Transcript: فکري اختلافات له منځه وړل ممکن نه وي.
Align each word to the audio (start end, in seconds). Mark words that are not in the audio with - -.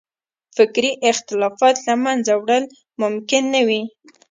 فکري 0.55 0.91
اختلافات 1.11 1.75
له 1.87 1.93
منځه 2.03 2.33
وړل 2.39 2.63
ممکن 3.01 3.43
نه 3.53 3.61
وي. 3.67 3.81